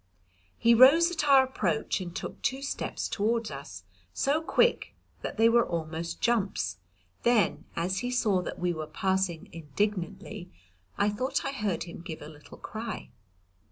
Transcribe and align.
He 0.57 0.73
rose 0.73 1.11
at 1.11 1.25
our 1.25 1.43
approach 1.43 2.01
and 2.01 2.15
took 2.15 2.41
two 2.41 2.63
steps 2.63 3.07
toward 3.07 3.51
us, 3.51 3.83
so 4.15 4.41
quick 4.41 4.95
that 5.21 5.37
they 5.37 5.47
were 5.47 5.63
almost 5.63 6.19
jumps, 6.19 6.77
then 7.21 7.65
as 7.75 7.99
he 7.99 8.09
saw 8.09 8.41
that 8.41 8.57
we 8.57 8.73
were 8.73 8.87
passing 8.87 9.47
indignantly 9.51 10.49
I 10.97 11.09
thought 11.09 11.45
I 11.45 11.51
heard 11.51 11.83
him 11.83 12.01
give 12.01 12.23
a 12.23 12.27
little 12.27 12.57
cry. 12.57 13.11